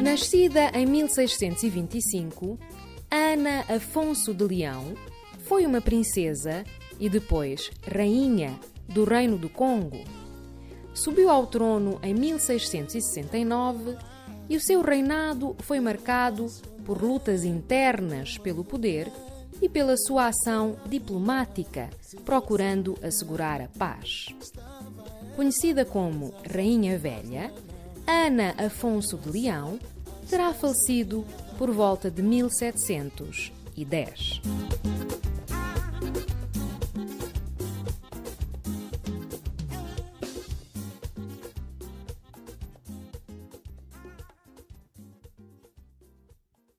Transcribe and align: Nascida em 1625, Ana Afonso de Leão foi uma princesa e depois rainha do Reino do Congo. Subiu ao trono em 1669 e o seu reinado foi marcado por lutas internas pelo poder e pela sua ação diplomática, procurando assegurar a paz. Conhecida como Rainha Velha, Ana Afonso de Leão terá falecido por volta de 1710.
Nascida 0.00 0.70
em 0.72 0.86
1625, 0.86 2.58
Ana 3.10 3.66
Afonso 3.68 4.32
de 4.32 4.44
Leão 4.44 4.94
foi 5.40 5.66
uma 5.66 5.82
princesa 5.82 6.64
e 6.98 7.10
depois 7.10 7.70
rainha 7.86 8.58
do 8.88 9.04
Reino 9.04 9.36
do 9.36 9.50
Congo. 9.50 10.02
Subiu 10.94 11.28
ao 11.28 11.46
trono 11.46 12.00
em 12.02 12.14
1669 12.14 13.98
e 14.48 14.56
o 14.56 14.60
seu 14.60 14.80
reinado 14.80 15.54
foi 15.58 15.80
marcado 15.80 16.46
por 16.86 17.02
lutas 17.02 17.44
internas 17.44 18.38
pelo 18.38 18.64
poder 18.64 19.12
e 19.60 19.68
pela 19.68 19.98
sua 19.98 20.28
ação 20.28 20.76
diplomática, 20.86 21.90
procurando 22.24 22.98
assegurar 23.02 23.60
a 23.60 23.68
paz. 23.68 24.28
Conhecida 25.36 25.84
como 25.84 26.32
Rainha 26.50 26.98
Velha, 26.98 27.52
Ana 28.06 28.54
Afonso 28.58 29.16
de 29.16 29.30
Leão 29.30 29.78
terá 30.28 30.52
falecido 30.52 31.24
por 31.58 31.70
volta 31.70 32.10
de 32.10 32.22
1710. 32.22 34.42